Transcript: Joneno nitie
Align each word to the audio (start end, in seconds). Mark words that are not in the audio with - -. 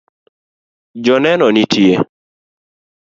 Joneno 1.03 1.47
nitie 1.53 1.95